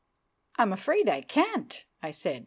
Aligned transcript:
"I'm 0.55 0.73
afraid 0.73 1.07
I 1.07 1.21
can't!" 1.21 1.85
I 2.01 2.09
said. 2.09 2.39